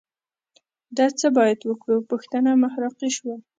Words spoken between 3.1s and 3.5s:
شوه